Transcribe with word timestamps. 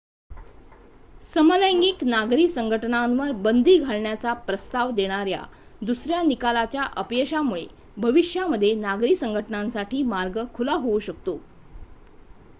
समलैंगिक 1.23 2.03
नागरी 2.03 2.47
संघटनांवर 2.49 3.31
बंदी 3.41 3.77
घालण्याचा 3.79 4.33
प्रस्ताव 4.47 4.91
देणाऱ्या 4.91 5.41
दुसऱ्या 5.81 6.21
निकालाच्या 6.23 6.83
अपयशामुळे 6.95 7.65
भविष्यामध्ये 7.97 8.73
नागरी 8.77 9.15
संघटनांसाठी 9.15 10.01
मार्ग 10.05 10.43
खुला 10.53 10.73
होऊ 10.77 10.99
शकतो 11.01 11.39